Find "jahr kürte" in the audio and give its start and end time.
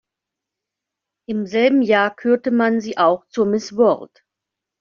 1.83-2.49